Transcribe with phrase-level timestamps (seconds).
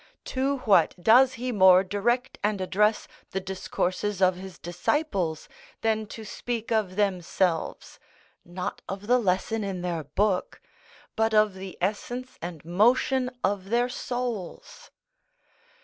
[0.25, 5.47] To what does he more direct and address the discourses of his disciples,
[5.81, 7.99] than to speak of themselves,
[8.43, 10.59] not of the lesson in their book,
[11.15, 14.89] but of the essence and motion of their souls?